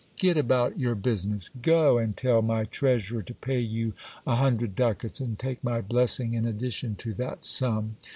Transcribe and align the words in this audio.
"Get 0.17 0.35
about 0.35 0.79
your 0.79 0.95
business! 0.95 1.51
Go 1.61 1.99
and 1.99 2.17
tell 2.17 2.41
my 2.41 2.63
treasurer 2.65 3.21
to 3.21 3.33
pay 3.35 3.59
you 3.59 3.93
a 4.25 4.37
hundred 4.37 4.73
ducats, 4.75 5.19
and 5.19 5.37
take 5.37 5.63
my 5.63 5.79
blessing 5.79 6.33
in 6.33 6.43
addition 6.43 6.95
to 6.95 7.13
that 7.13 7.45
sum. 7.45 7.97